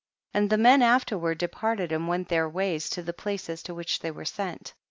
10. 0.33 0.41
And 0.41 0.49
the 0.49 0.57
men 0.57 0.81
afterward 0.81 1.37
de 1.37 1.47
parted 1.47 1.91
and 1.91 2.07
went 2.07 2.27
their 2.27 2.49
ways, 2.49 2.89
to 2.89 3.03
the 3.03 3.13
places 3.13 3.61
to 3.61 3.75
which 3.75 3.99
they 3.99 4.09
were 4.09 4.25
sent. 4.25 4.73